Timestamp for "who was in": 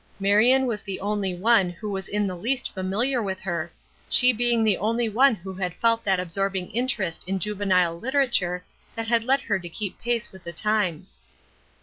1.69-2.25